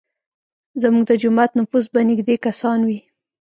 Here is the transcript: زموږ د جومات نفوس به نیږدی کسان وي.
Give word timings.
زموږ 0.81 1.03
د 1.07 1.11
جومات 1.21 1.51
نفوس 1.59 1.85
به 1.93 1.99
نیږدی 2.09 2.35
کسان 2.45 2.79
وي. 2.87 2.99